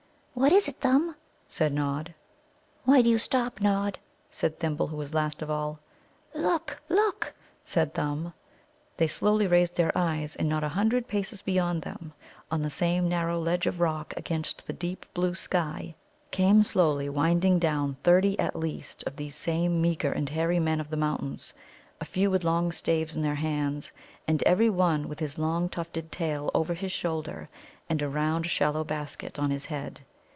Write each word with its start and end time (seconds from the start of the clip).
"What 0.33 0.53
is 0.53 0.67
it, 0.67 0.77
Thumb?" 0.77 1.15
said 1.49 1.71
Nod. 1.71 2.15
"Why 2.83 3.03
do 3.03 3.09
you 3.11 3.19
stop, 3.19 3.61
Nod?" 3.61 3.99
said 4.31 4.57
Thimble, 4.59 4.87
who 4.87 4.97
was 4.97 5.13
last 5.13 5.43
of 5.43 5.51
all. 5.51 5.77
"Look, 6.33 6.81
look!" 6.89 7.33
said 7.63 7.93
Thumb. 7.93 8.33
They 8.97 9.05
slowly 9.05 9.45
raised 9.45 9.75
their 9.75 9.95
eyes, 9.95 10.35
and 10.35 10.49
not 10.49 10.63
a 10.63 10.69
hundred 10.69 11.07
paces 11.07 11.43
beyond 11.43 11.83
them, 11.83 12.13
on 12.49 12.63
the 12.63 12.71
same 12.71 13.07
narrow 13.07 13.39
ledge 13.39 13.67
of 13.67 13.79
rock 13.79 14.15
against 14.17 14.65
the 14.65 14.73
deep 14.73 15.05
blue 15.13 15.35
sky, 15.35 15.93
came 16.31 16.63
slowly 16.63 17.07
winding 17.07 17.59
down 17.59 17.97
thirty 18.01 18.39
at 18.39 18.55
least 18.55 19.03
of 19.03 19.17
these 19.17 19.35
same 19.35 19.79
meagre 19.79 20.11
and 20.11 20.29
hairy 20.29 20.59
Men 20.59 20.79
of 20.79 20.89
the 20.89 20.97
Mountains, 20.97 21.53
a 21.99 22.05
few 22.05 22.31
with 22.31 22.43
long 22.45 22.71
staves 22.71 23.15
in 23.15 23.21
their 23.21 23.35
hands, 23.35 23.91
and 24.27 24.41
every 24.43 24.71
one 24.71 25.07
with 25.07 25.19
his 25.19 25.37
long 25.37 25.69
tufted 25.69 26.11
tail 26.11 26.49
over 26.55 26.73
his 26.73 26.91
shoulder 26.91 27.47
and 27.87 28.01
a 28.01 28.09
round 28.09 28.47
shallow 28.47 28.83
basket 28.83 29.37
on 29.37 29.51
his 29.51 29.65
head. 29.65 29.99